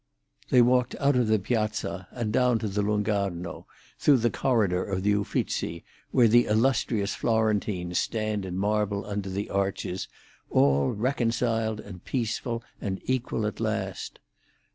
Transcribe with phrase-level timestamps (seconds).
[0.49, 3.67] They walked out of the Piazza and down to the Lung' Arno,
[3.99, 9.51] through the corridor of the Uffizzi, where the illustrious Florentines stand in marble under the
[9.51, 10.07] arches,
[10.49, 14.17] all reconciled and peaceful and equal at last.